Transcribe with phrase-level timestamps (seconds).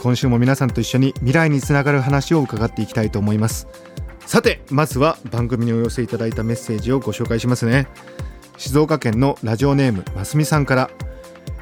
[0.00, 3.66] 今週も皆さんと一緒に未来につながる話を伺っていきたいと思います。
[4.26, 7.88] さてまずは番組にお寄せいただいたメッセージをご紹介しますね。
[8.56, 10.90] 静岡県のラジオネームますみさんから。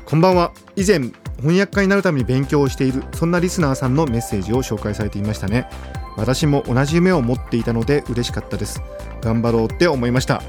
[0.05, 0.53] こんばんは。
[0.77, 0.99] 以前
[1.39, 5.69] 翻訳家になるために勉強をしているそんなリスナーさんのメッセージを紹介されていましたね。
[6.17, 8.83] 私も同じ夢を持っていたので嬉しかったです。
[9.23, 10.43] 頑張ろうって思いました。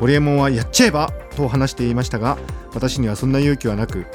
[0.00, 2.38] ホリエモンはやっちゃえばと話していましたが
[2.72, 4.06] 私にはそんな勇気はなく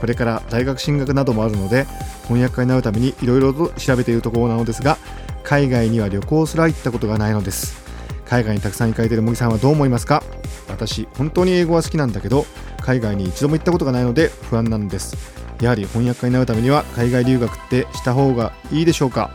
[0.00, 1.86] これから大学進学などもあるので
[2.24, 4.96] 翻訳家になるためにいろいろと調べているところなのですが
[5.44, 7.78] 海外には旅行すら行ったことがないのです。
[8.24, 10.22] 海外にたくさん行かれている茂木さんはどう思いますか？
[10.68, 12.46] 私本当に英語は好きなんだけど
[12.80, 15.16] 海外に一度も行ったことがないので不安なんです。
[15.60, 19.30] やはり翻訳家になるためには海外留学ってした方がいいでしょうか？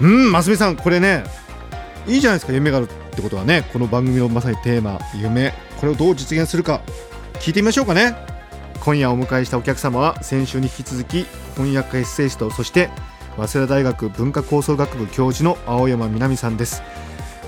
[0.00, 1.24] うんますみさんこれね
[2.06, 3.64] いいじゃないですか夢があるってことはね。
[3.72, 5.54] この番組のまさにテーマ夢。
[5.80, 6.82] これをどう実現するか
[7.34, 8.35] 聞いてみましょうかね。
[8.86, 12.88] 今夜お迎えしたお客様は先週に引き続き翻訳家エッセイストそして
[13.36, 16.84] 早稲田大学文化構想学部教授の青山みなみさんです。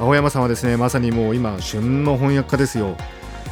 [0.00, 0.77] 青山さんはですね。
[0.77, 2.97] まさにもう今旬の翻訳家ですよ。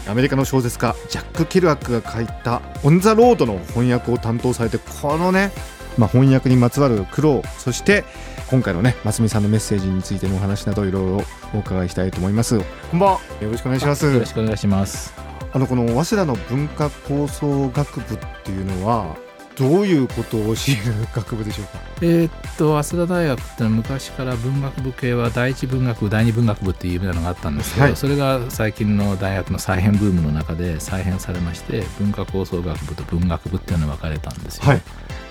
[0.08, 5.52] アメリカの小説家ジャック・ケルアックが書いた「オン・ザ・ロード」の翻訳を担当されてこのね、
[5.96, 8.04] まあ、翻訳にまつわる苦労そして
[8.50, 12.58] 今回のねますみさんのメッセージについてのお話などいろいろお伺いしたいと思います。
[12.90, 13.20] こんばんは。
[13.40, 14.06] よろしくお願いします。
[14.06, 15.25] よろしくお願いします。
[15.56, 19.16] あのこの早稲田の文化構想学部っていうのは
[19.56, 21.80] どういうことを教える学部でしょうか？
[22.02, 27.96] えーっと早稲田大学ってのは昔から文学部系は第一文学部第二文学部っていうようなのがあったんですけど、はい。
[27.96, 34.82] それが最近の大学の再編ブームの中で再編されまして文化構想学部と文学部っていうのが分かれたんですよ、はい。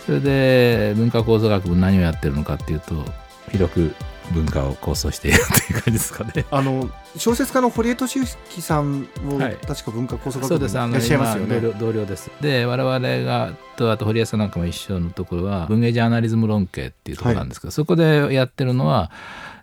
[0.07, 3.05] それで文化構造学部何をやってるのかっていうと
[3.51, 3.93] 広く
[4.33, 6.45] 文化を構想しているっていう感じですかね。
[6.51, 9.57] あの小説家の堀江俊之さんを、はい。
[9.65, 11.57] 確か文化構想学部にいらっしゃいますよね。
[11.57, 12.29] 今同僚同僚です。
[12.41, 19.11] で、我々がとあと堀江さんなんかも一緒のところは文芸ジャーナリズム論系っていうところなんですけど、そこでやってるのは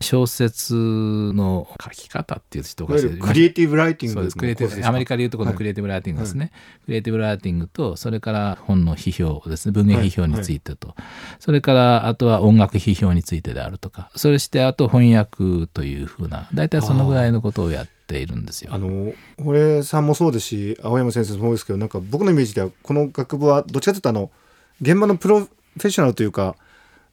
[0.00, 4.36] 小説の書き方っていう人いわゆるクリエイティブライティングです。
[4.36, 6.52] クリエイティブアメリカでいうところのクリエイティブライティングですね、
[6.84, 9.72] クリエイティブライティングとそれから本の批評ですね。
[9.72, 10.94] 文芸批評についてと、
[11.38, 14.10] それからあとは音楽批評についてであるとか。
[14.16, 18.78] それしてあと翻訳というふうな大体そのぐらいのことをやっているんですよあ。
[18.78, 24.30] の堀江さんもそうですし青山先生もそうですけどなんか僕のイメージではこの学部はどっちかというとあの
[24.82, 26.54] 現場のプロフェッショナルというか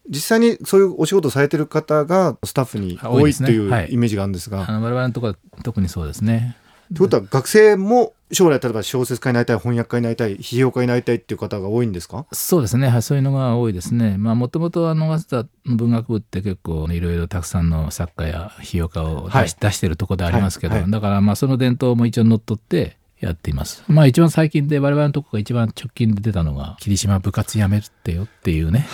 [0.10, 4.66] 実際にそういうお仕事をされてる方がスタッフに多いというはいイメージがあるんですが。
[4.68, 6.58] あの我々のところは特にそうですね。
[6.96, 12.26] ということは学生も将来例えば小説家になりたい翻訳家になりたい批評家になりたいっていう方が多いんですか？
[12.32, 14.18] そうですね、はい、そういうのが多いですね。
[14.18, 19.56] まあ、もともと早稲田の文学部って結構いろいろたくさんの作家や批評家を出し,、はい。
[19.60, 20.82] 出してるところでありますけど、はい。
[20.84, 20.92] はい。
[20.92, 23.84] だからまあその伝統も一応乗っ取ってやっています。
[23.88, 28.88] まあ一番最近で我々のところが一番直近で出たのが霧島部活やめるってよっていうね、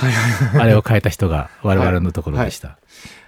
[0.53, 2.69] あれを書いた人が我々のところでした。
[2.69, 3.24] そうですよ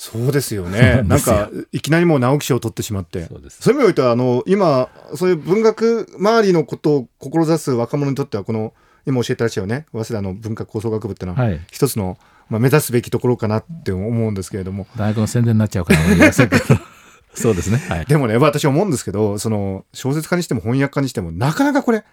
[0.00, 0.26] そうね。
[0.26, 3.26] なですよなんんか、いきなりもう直木賞を取ってしまって。
[3.26, 8.72] そうですそういう意味においては、あの、今、そういう文学周りのことを志す若者にとっては、この、
[9.04, 11.60] 今教えてらっしゃるね、早稲田の文化構想学部っていうのは、はい。
[11.70, 12.16] 一つの、
[12.48, 14.86] まあ、目指すべきところかなって思うんですけれども。
[14.96, 16.64] 大学の宣伝になっちゃうから言いませんけど。
[17.34, 17.76] そうですね。
[17.90, 18.06] はい。
[18.06, 22.04] でもね、私思うんですけど、その、小説家にしても翻訳家にしても、なかなかこれ、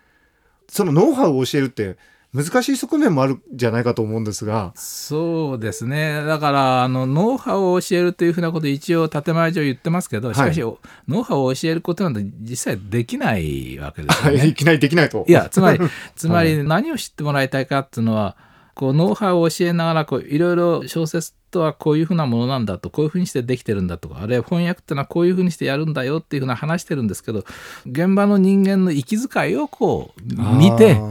[0.68, 1.96] そのノウハウを教えるって、
[2.38, 6.24] 難しい側面もあるんじゃないかと思うんですが、そうですね。
[6.24, 14.46] だから、あの、ノウハウを教えるというふうなことを一応建前上言ってますけど、しかし、ノウハウを教えることなんて実際できないわけですよね。
[14.48, 15.26] いきなりできないと。
[15.28, 15.80] いや、つまり、
[16.16, 18.38] つまり何を知ってもらいたいかっていうのは、
[18.76, 27.44] こう、ノウハウを教えながら、こう、いろいろ小説とはこういうふうなものなんだと、こういうふうにしてできてるんだとか、あるいは翻訳っていうのはこういうふうにしてやるんだよっていうふうな話してるんですけど、
[27.88, 31.02] 現場の人間の息遣いをこう、見て、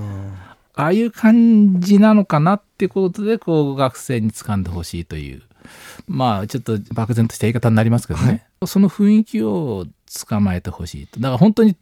[0.77, 5.43] ああいう感じなのかなってことで、こう、学生に掴んでほしいという。
[6.07, 8.47] まあ、ちょっと漠然とした言い方になりますけどね。
[8.65, 9.87] その雰囲気を
[10.29, 11.19] 捕まえてほしいと。
[11.19, 11.77] だから本当に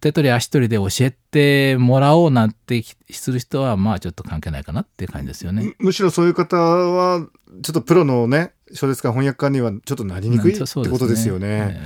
[0.00, 5.74] 手取り足取りで教えてもらおうなんてする人は、まあちょっと関係ないかなっていう感じですよね。
[5.78, 7.26] むむしろそういう方は、
[7.62, 11.80] ちょっとプロのね、小説家、翻訳家にはちょっとなりにくいってことですよね。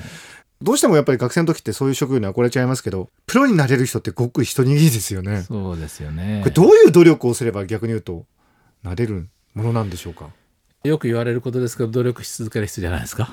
[0.63, 5.43] えどうしてもやっぱり学生の時ってそういう職業に憧れちゃいますけど、プロになれる人ってごく一握りですよえね。
[5.43, 6.41] そうですよね。
[6.43, 6.55] これ。
[6.55, 8.25] どういう努力をすれば逆に言うと、
[8.83, 10.27] なれるんものなんでしょうか？
[10.85, 13.29] よく言われることですけど努力し続ける人じゃないですか？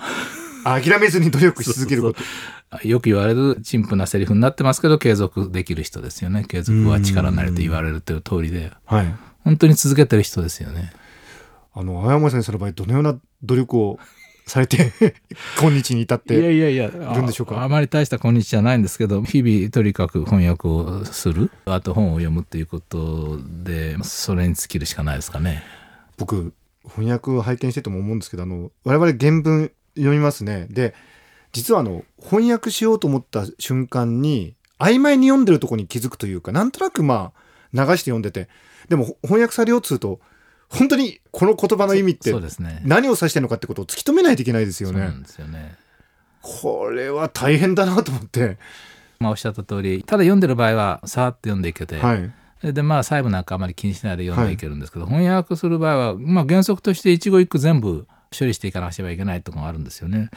[0.66, 2.88] あ諦めずに努力し続けること。
[2.88, 6.46] よく言われる陳腐なセリフになってますけど継続できる人ですよね。
[6.46, 8.72] 継続は力なりと言われるという通りで。
[8.86, 9.16] はい。
[9.44, 10.92] 本当に続けてる人ですよね。
[11.74, 14.00] あの青山先生の場合どのような努力を
[14.50, 14.92] されて
[15.60, 17.58] 今日に至っいやていやいやるんでしょうか？
[17.58, 21.52] ああまり大した今日じゃないんですけど日々とにかく翻訳をする。
[21.66, 25.64] あと本を読むっていうことでそれに尽きるしかないですかね。
[26.18, 26.54] 僕
[26.84, 30.68] 翻訳を拝見してても思うんですけどあの我々原文読みますね。
[30.70, 30.94] で
[31.52, 37.40] 実はあの翻訳しようと思った瞬間に曖昧に読んでるところに気づくというかなんとなくまあ
[37.74, 38.48] 流して読んでて。
[38.88, 40.20] でも翻訳されようっつうと
[40.70, 42.34] 本当にこの言葉の意味って
[42.84, 45.76] 何を指してるのかってことを突き止めないといけないですよねよね
[46.42, 48.58] これは大変だなと思って。
[49.20, 52.32] まあおっしゃった通りただ読んでる場合はさーっと読んでいけて、はい。
[52.74, 58.08] でまあ細部なんかあまり気にしないで読んでいけるんですけど、翻訳する場合は、まあ、原則として一語一句全部
[58.38, 60.30] 処理していかなければいけないところがあるんですよね。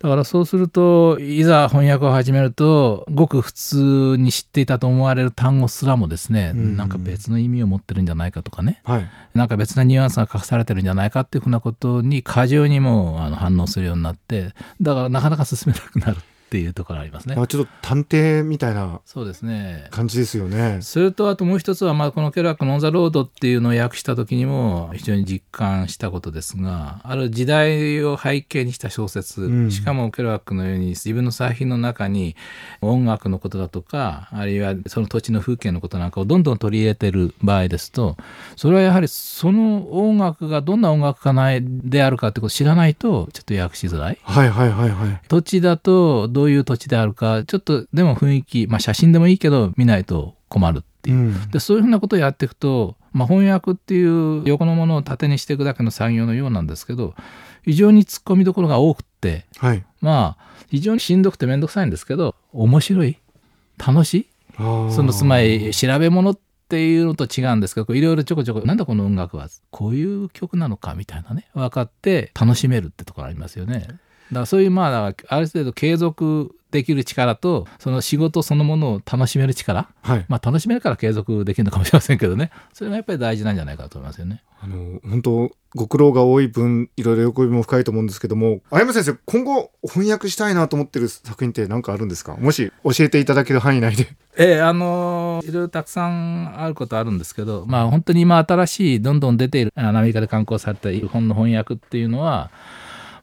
[0.00, 6.76] だからそうするといざ翻訳を始めるとごく普通に知っていたと思われる単語すらもですね、うん。
[6.76, 8.80] なんか別の意味を持ってるんじゃないかとかね。
[8.84, 9.10] はい。
[9.34, 16.16] なんか別なニュアンスが隠されてるんじゃないかっていうふうなことに過剰にもうあの反応するようになってだからなかなか進めなくなる
[16.50, 17.36] っていうところがありますね。
[17.38, 20.78] あちょっと探偵みたいなそうですね感じですよね。
[20.80, 32.34] それとあともう一つは、まあ、このケルアックの「オン・ザ・ロード」っていうのを訳した時にも非常に実感したことですがある時代を背景にした小説、うんしかもケルアックのように自分の作品の中に
[32.80, 38.16] 音楽のことだとかあるいはその土地の風景のことなんかをどんどん取り入れてる場合ですと
[38.56, 44.18] それはやはりその音楽がどんな音楽家ないであるかってことを知らないとちょっと訳しづらい。
[44.22, 45.20] はいはいはいはい。
[45.28, 57.14] 土地だとどういう土地であるかちょっとでも雰囲気、まあ、写真でもいいけど見ないと困るっていう、うんでそういうふうなことをやっていくと、まあ、翻訳っていう横のものを縦にしていくだけの作業のようなんですけど
[57.62, 59.84] 非常に突っ込みどころが多くってはい。
[60.00, 63.18] まあ非常にしんどくて面倒くさいんですけど面白い
[63.76, 64.26] 楽しい
[64.56, 66.38] そそのつまり調べ物っ
[66.68, 73.88] ていうのと違うんですけどいろいろちょこちょこなんだこの音楽はこういう曲なのかみたいなね分かって楽しめるってところありますよね。
[74.30, 80.24] だからそういうまあある程度継続できる力とその仕事そのものを楽しめる力はい。
[80.28, 84.42] まあ楽しめるから継続できるのかもしれませんけどねそれがやっぱり大事なんじゃないかと思いますよね。
[84.62, 92.36] あの本当ご苦労が多い分いろいろ喜びも深いと思うんですけども青山先生今後翻訳したいなと思ってる作品って何かあるんですか？
[92.36, 94.06] もし教えていただける範囲内で
[94.38, 102.50] ええあのいろいろたくさんあることあるんですけどまあ本当に今新しいどんどん出ているアメリカで刊行された本の翻訳っていうのは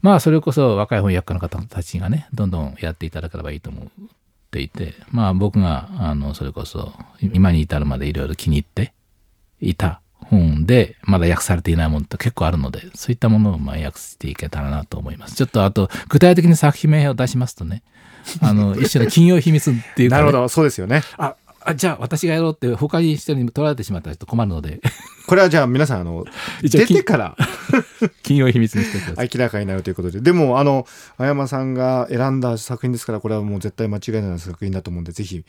[0.02, 3.88] まあそれこそ若い翻訳家の方たちがねどんどんやっていただければいいと思っ
[4.52, 8.94] ていてまあ僕があのそれこそ今に至るまでいろいろ気に入って
[9.60, 15.36] いた本でまだ訳されていないものって結構あるのでそういったものをまあ訳していけたらなと思います。
[15.36, 17.84] ちょっとあと具体的に作品名を出しますとね
[18.42, 20.48] あの一種の企業秘密っていうか、ね、 なるほど。
[20.50, 21.02] そうですよね。
[21.18, 21.36] あ
[21.68, 24.80] あじゃあ私がやろうって他に人に取られてしまったらちょっと困るので。
[25.28, 26.24] これはじゃあ皆さんあの
[26.64, 27.36] 一応出てから。
[28.24, 29.30] 企業 秘密にしてください。
[29.34, 30.88] 明らかになるということででもあの
[31.18, 35.44] 青山さんが選んだ作品ですからこれはもう絶対間違いない作品だと思うんでぜひ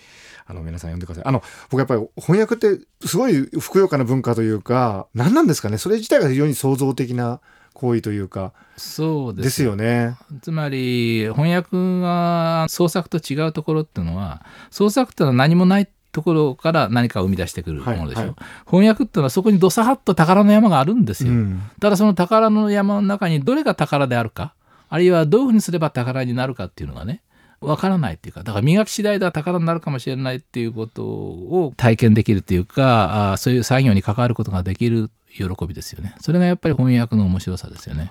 [0.47, 1.25] あの皆さん読んでください。
[1.25, 5.79] あの僕やっぱり翻訳ってすごいふくよかな文化というか何なんですかね。
[5.79, 7.41] それ自体が非常に創造的な
[7.75, 9.45] 行為というかそうです。
[9.45, 10.17] ですよね。
[10.43, 18.37] つまり翻訳が創作と違うところっていうのは創作ってのは何もないところから何かを生み出してくるものでしょ、はいはい。
[18.67, 21.63] 翻訳っていうのはそこにどさはっと宝の山があるんですよ、うん。
[21.81, 24.55] ただその宝の山の中にどれが宝であるか
[24.89, 27.23] あるいはどういうふうにすれば宝になるかっていうのがね
[27.61, 36.15] わからないっていうかだから磨き次第では宝になるかもしれないっていうことを体験できるっていうかあーそういう作業に関わることができる喜びですよね。
[36.21, 38.11] それがやっぱり翻訳の面白さですよね。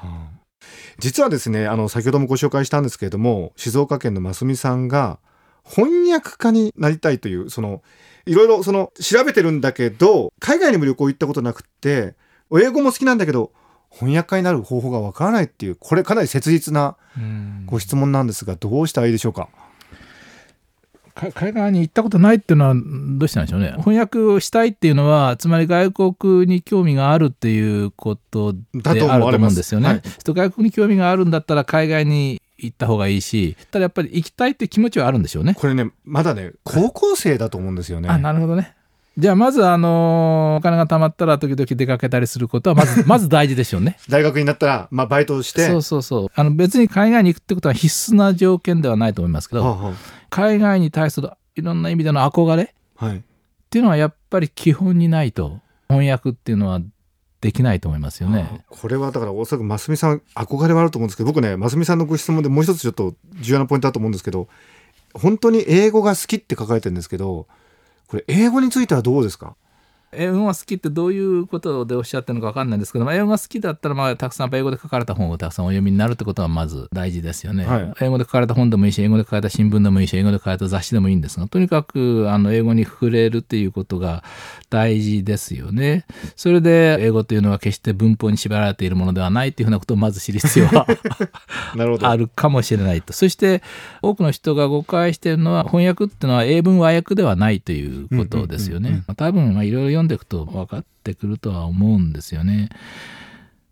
[0.99, 5.19] 実はですねあの先ほどもご紹介したんですけれども静岡県のますみさんが
[5.69, 7.81] 翻訳家になりたいというその
[8.25, 12.15] いろいろその調べてるんだけど海外にも旅行行ったことなくって
[12.51, 13.51] 英語も好きなんだけど
[13.89, 16.97] 翻訳家になる方法がわからないっていうこれかなり切実な
[17.65, 19.49] ご質問なんですがどうしたらいいでしょうか？
[21.15, 23.73] か海外に行ったことないっていうのはどうしてなんでしょうね。
[23.77, 29.87] 翻訳をしたいっていうのはつまり外国に興味があるっていうことでだと思あると思うんですよね。
[29.87, 30.01] はい。
[30.19, 35.53] 人外国に興味があるんだったら海外に行った方がいいしただやっぱり行きたいって気持ちはあるんでしょうね。
[35.53, 38.09] これねまだね高校生だと思うんですよね。
[38.09, 38.73] あなるほどね。
[39.17, 43.97] じゃあまずあのお金が貯まったら時々出かけたりすることはまず まず大事でしょうね。
[44.09, 49.93] 大学になったら、まあ、バイトをしてそうそうそうあの別に海外に行くってことは必須な条件ではないと思いますけど、はあは
[50.29, 53.21] 海外に対するいろんな意味での憧れあはいっ
[53.69, 55.59] ていうのはやっぱり基本にないと
[55.89, 56.79] 翻訳っていうのは
[57.47, 58.61] できないと思いますよね。
[58.69, 64.49] これはだからおそらく真澄さん憧れはあると思うんですけど僕ね真澄さんのご質問でもう一つちょっと重要なポイントだと思うんですけど
[65.13, 67.47] 本当に英語が好きって書かれてるんですけど
[68.07, 69.55] これ英語についてはどうですか？
[70.13, 77.65] 英語が好きってどういうことでおっしゃってるのか分かんないんですけど、まあ、英語が好きだったら、まあ、たくさん英語で書かれた本をたくさんお読みになるってことはまず大事ですよね。
[77.65, 84.23] はい英語で書かれた本でもいいし英語で書かれた新聞でもいいし英語で書かれた雑誌でもいいんですがとにかくあの英語に触れるっていうことが
[84.69, 86.05] 大事ですよね。
[86.35, 90.87] それで英語というのは決して文法に縛られているものではないっていうふうなことをまず知る必要は
[91.75, 93.13] なるほどあるかもしれないと。
[93.13, 93.61] そして
[94.01, 99.03] 多くの人が誤解しているのは翻訳っていうのは英文和訳ではないということですようんうんうんね。
[99.15, 102.69] 多分まあいろいろ読んでいくと分かってくるとは思うんですよね。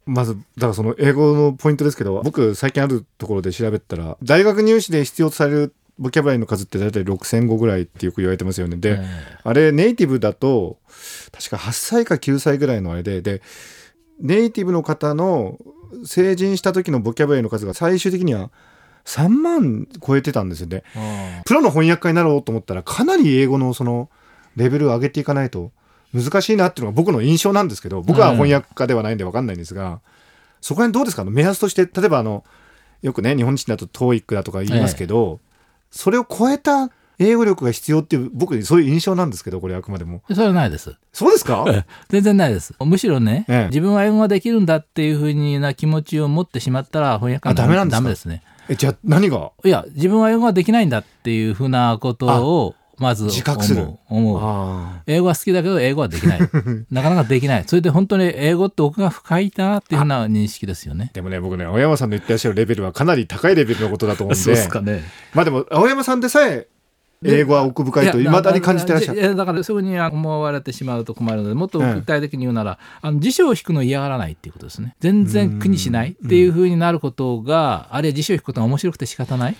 [0.05, 8.77] まずだからその英語のポイントですけど僕最近あるところで調べたら大学入試で必要とされるボキャブラリーの数って大体6000語ぐらいってよく言われてますよね。
[8.77, 9.05] で、え
[9.44, 10.77] あれネイティブだと
[11.32, 13.41] 確か8歳か9歳ぐらいのあれでで
[14.20, 15.58] ネイティブの方の
[16.05, 18.51] 成人した時のボキャブラリーの数が最終的には
[19.05, 20.84] 3万超えてたんですよね。
[20.96, 24.10] えプロの翻訳家になろうと思ったらかなり英語のその
[24.55, 25.72] レベルを上げていかないと
[26.24, 30.00] 難しいなっていうのが僕の印象なんですけど僕は翻訳家ではないんで分かんないんですが、
[30.62, 31.25] そこら辺どうですか？
[31.25, 32.43] 目安として例えばあの
[33.01, 35.39] よくね日本人だと TOEIC だとか言いますけど、
[35.91, 40.22] それを超えた英語力が必要っていう僕そういう印象なんですけどこれあくまでも。
[40.29, 40.95] それはないです。
[41.13, 41.65] そうですか？
[42.10, 42.74] 全然ないです。
[42.79, 43.67] むしろね、ええ。
[43.67, 47.98] 自分は英語ができるんだっていうふうにな気持ちを持ってしまったら翻訳はあダメなんですか？
[47.98, 48.41] ダメですね。
[48.67, 49.51] えじゃあ何が？
[49.63, 53.34] いや、自分は英語ができないんだっていうふうなことをまず思う。
[53.34, 54.40] 自覚する思う。
[54.42, 56.40] あ英語は好きだけど英語はできない。
[56.92, 57.64] なかなかできない。
[57.66, 61.12] それで本当に英語って奥が深いなっていうふうな認識ですよね。
[61.14, 65.04] でもね僕ね青山さんの言ってらっしゃるレベルはかなり高いレベルのことだと思うんでね。
[65.34, 66.68] まあでも青山さんでさえ
[67.24, 79.56] 英語は奥深いといまだに感じてらっしゃるだからそういうふうに思われてしまうと困るのでもっと具体的に言うなら、あの辞書を引くのを嫌がらないっていうことですね全然苦にしないっていうふうになることが、あるいは辞書を引くことが面白くて仕方ない、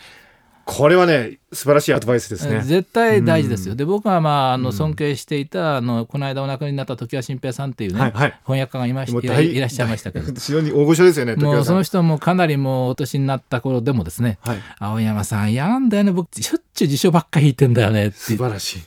[0.66, 2.62] これはね素晴らしいアドバイスですね。
[2.62, 3.76] 絶対大事ですよ。
[3.76, 11.36] で僕はまああの尊敬していたあのこの間お亡くなりになった常盤新平さんっていうね、はいはい翻訳家がいましていらっしゃいましたけど 非常に大御所ですよね。
[11.36, 11.86] もうその人。
[11.86, 14.58] 人もかなりもうお年になった頃でもですねはい。
[14.80, 18.82] 青山さん嫌なんだよね僕しょっちゅう辞書ばっか引いてんだよねって素晴らしい。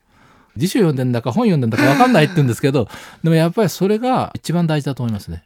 [0.57, 2.89] 辞書読んでんだか本読んでんだか分かんないって言うんですけど
[3.23, 5.45] でもやっぱりそれが一番大事だと思いますね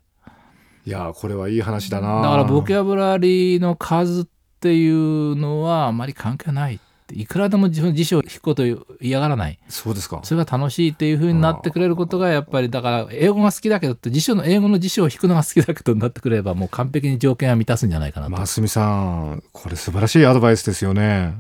[0.87, 2.23] いやーこれはいい話だな。
[2.23, 4.27] だからボキャブラリーの数
[4.62, 6.78] っていうのはあまり関係ない
[7.12, 10.21] いくらでも自分辞書を引くことを嫌がらないそうですか。
[10.23, 21.35] それが楽しいっていう風になってくれることがやっぱりだから英語が好きだけどって辞書の英語の辞書を引くのが好きだけどになってくればもう完璧に条件は満たすんじゃないかなと、ますみさん、これ素晴らしいアドバイスですよね。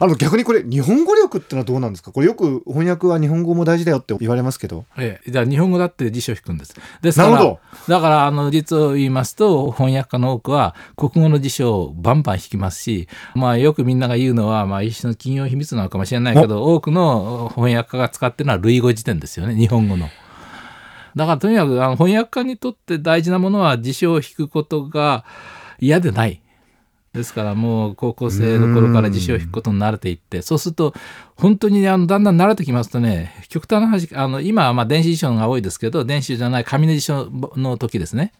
[0.00, 2.12] あの逆にこれ日本語力ってのはどうなんですか？
[2.12, 4.84] これよく翻訳は日本語も大事だよって言われますけど。
[4.96, 6.74] ええ、じゃあ日本語だって辞書を引くんです。
[7.02, 20.08] ですからなるほだからあの実を言いますと翻訳家の多くは国語の辞書をバンバン引きますし、まあ、よくみんなが言うのは、まあ、一種の企業秘密なのかもしれないけど多くの翻訳家が使ってるのは類語辞典ですよね日本語の。
[21.16, 25.24] だからとにかくあの翻訳家にとって大事なものは辞書を引くことが
[25.80, 26.40] 嫌でない。
[27.12, 30.94] ですからもう高校生の頃から辞書を引くことに慣れていってそうすると
[31.36, 38.32] 本当にあのだんだん慣れてきますとね極端な話あの今はまあ電子辞書が多いですけど電子じゃない紙の辞書の時ですね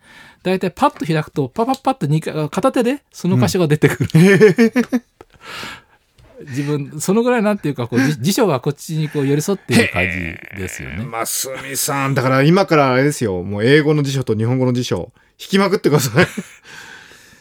[0.42, 4.08] 大体パッと開くとパパッパッと二回片手でその箇所が出てくる、
[6.46, 11.04] 自分そのぐらいなんていうかこう辞辞書がこっちにこう寄り添っている感じですよね。
[11.04, 13.42] ますみさん、だから今からあれですよ。
[13.42, 15.10] もう英語の辞書と日本語の辞書、
[15.40, 16.26] 引きまくってください。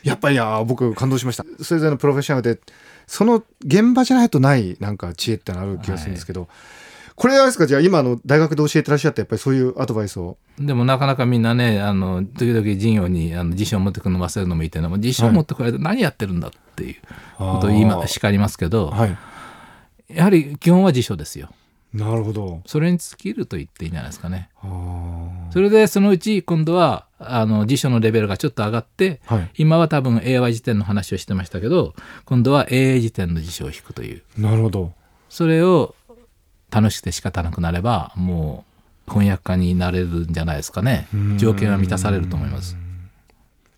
[0.08, 1.46] やっぱりいや、僕感動しました。
[1.62, 2.62] それぞれのプロフェッショナルで、
[3.06, 6.48] その現場じゃないとないなんか知恵ってのある気がするんですけど、
[7.16, 7.66] これあれですか？
[7.66, 10.38] じゃあ今の大学で教えてらっしゃってやっぱりそういうアドバイスを。
[10.60, 16.96] でもなかなかみんなねあの時々授業にあの辞書を持ってくるの忘れるのもいても辞書を持ってこられて何やってるんだっていう
[17.38, 19.18] ことを言いま叱りますけどはい。
[20.10, 21.50] やはり基本は辞書ですよ。
[21.98, 22.62] なるほど。
[22.66, 24.50] それに尽きると言っていいんじゃないですかね。
[24.62, 29.52] あそれでそのうち今度はあの辞書のレベルがちょっと上がって、ーはい。
[29.58, 34.94] 今は多分英和辞典の話をしてましたけど今度は英英辞典の辞書を引くというなるほど。
[35.30, 35.96] それを
[36.70, 38.66] 楽しくて仕方なくなればも
[39.08, 42.78] う翻訳家になれるんじゃないですかね条件は満たされると思います。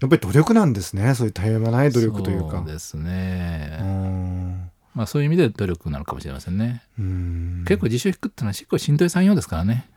[0.02, 1.14] やっぱり努力なんですね。
[1.14, 2.58] そういう絶え間ない努力というか。
[2.58, 4.59] そうですうね、ん
[5.00, 6.84] まあ、そういう意味で努力なのかもしれませんね。
[7.00, 9.90] うん結構辞書引くってのは結構しんどい作業ですからね。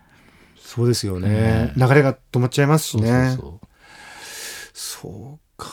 [0.56, 1.72] そうですよね。
[1.76, 3.36] 流れが止まっちゃいますしね。
[4.72, 5.72] そうか。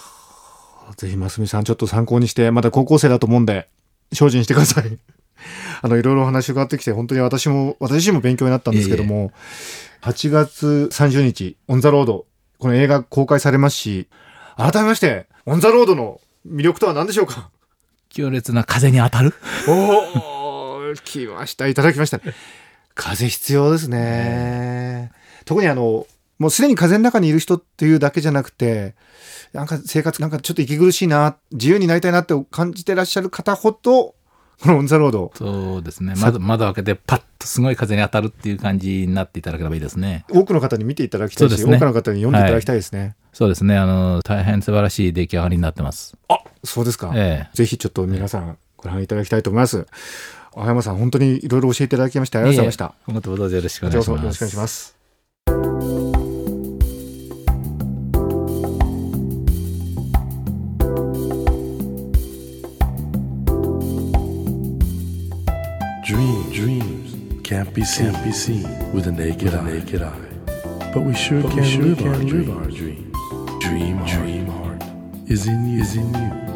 [0.98, 3.69] ぜひ、ますみさん、ちょっと参考にして、まだ高校生だと思うんで、
[4.13, 4.98] 精進してください。
[5.83, 9.31] あのいろいろお話伺ってきて本当に私も私自身も勉強になったんですけども、
[10.01, 12.25] 8月30日オンザロード
[12.57, 14.07] この映画公開されますし
[14.57, 17.51] 改めましてオンザロードの魅力とは何でしょうか？
[18.09, 19.33] 強烈な風に当たる？
[19.67, 21.67] おお来ました。
[21.67, 22.19] いただきました。
[22.95, 25.11] 風必要ですね。
[25.45, 26.07] 特にあの
[26.39, 28.95] もうすでに風の中にいる人っていうだけじゃなくて
[29.53, 34.15] なんか生活なんかちょっと息苦しいな自由になりたいなって感じてらっしゃる方ほど
[34.61, 35.31] このオンザロード。
[35.35, 36.15] そうですね。
[36.17, 40.25] 窓窓開けてパッとすごい風に当たるっていう感じになっていただければいいですね。
[40.29, 41.75] 多くの方に見ていただきたいし、ね。
[41.75, 43.77] 多くの方に読んでいただきたいですね、そうですね。
[43.77, 46.17] あの大変素晴らしい出来上がりになってます。
[46.27, 49.87] あそうですか、ええぜひちょっと皆さんご覧いただきたいと思います
[50.53, 55.99] 青山さん本当にいろいろ教えていただきましてありがとうございました今後ともどうぞよろしくお願いしますよろしくお願いします。
[66.09, 68.63] Dream, dreams can't be seen, can't be seen
[68.93, 69.61] with a naked, eye.
[69.61, 70.29] naked eye.
[70.91, 73.15] But we sure But can, we sure live, can our live our dreams.
[73.61, 74.81] Dream, dream heart
[75.27, 76.49] is in you, is in you,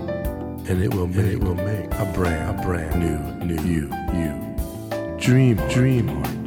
[0.69, 4.33] and it will make, it will make a brand, a brand new, new you, you.
[5.17, 6.43] Dream, dream heart.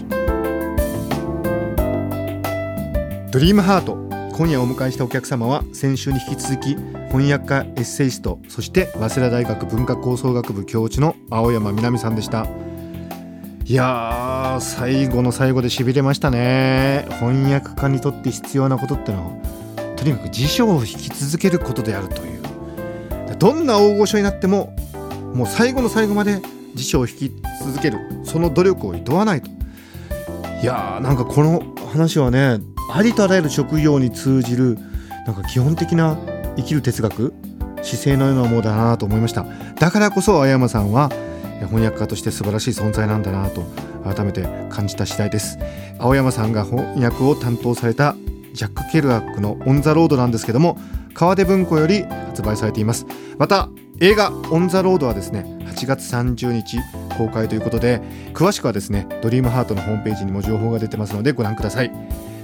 [3.31, 3.97] ドリームハート
[4.35, 6.77] 今夜お迎えしたお客様は先週に引き続き
[7.11, 12.47] 翻訳家エッセイストそして早稲田大学文化構想学部教授の青山みなみさんでした。
[13.65, 17.07] いやー最後の最後でしびれましたね。
[17.19, 22.26] 翻訳家にとって必要なことってのはとにかく辞書を引き続けることであるという
[23.39, 24.75] どんな大御所になっても
[25.35, 26.41] もう最後の最後まで
[26.75, 27.33] 辞書を引き
[27.65, 29.51] 続けるその努力を厭わないと。
[30.63, 31.63] いやーなんかこの
[31.93, 32.59] 話はね
[32.91, 34.79] ありとあらゆる職業に通じる
[35.27, 36.17] なんか基本的な
[36.57, 37.35] 生きる哲学
[37.83, 39.45] 姿勢のようなものだなと思いました。
[39.79, 41.11] だからこそ青山さんは
[41.61, 43.63] 翻訳家として素晴らしい存在なんだなと
[44.05, 45.59] 改めて感じた次第です。
[45.99, 48.17] 青山さんが翻訳を担当された
[48.57, 50.79] ジャック・ケルアックの「オン・ザ・ロード」なんですけども
[51.15, 53.07] 河出文庫より発売されています。
[53.39, 53.69] また
[54.01, 56.79] 映画「オン・ザ・ロード」はですね8月30日
[57.17, 58.01] 公開ということで
[58.35, 61.93] 詳しくはですねドリームハートのホームページにも情報が出てますのでご覧ください。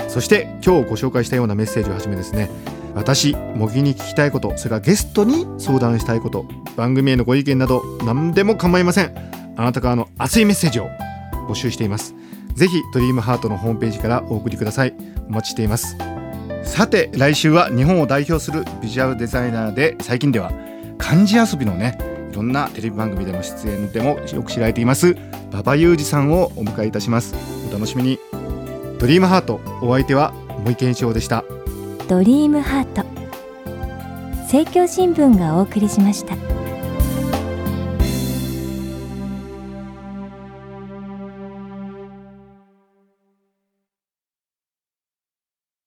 [0.09, 2.51] そして今日ご紹介したようなメッセージをはじめですね
[2.95, 6.45] 私茂木に聞きたいことそれからゲストに相談したいこと
[6.77, 9.13] 番組へのご意見など何でも構いません。
[9.57, 10.89] あなたからの熱いメッセージを
[11.49, 12.15] 募集しています。
[12.55, 14.95] ぜひドリームハートのホームページからお送りください。
[15.29, 15.97] お待ちしています。
[16.65, 20.53] さて来週は日本を代表するビジュアルデザイナーで最近では
[20.97, 21.99] 漢字遊びのね
[22.31, 25.17] いろんなテレビ番組での出演でもよく知られています
[25.51, 27.35] 馬場裕二さんをお迎えいたします。
[27.69, 28.19] お楽しみに。
[28.99, 31.45] ドリームハートお相手は森健一郎でした。
[32.09, 33.05] ドリームハート。
[34.43, 36.52] 政教新聞がお送りしました。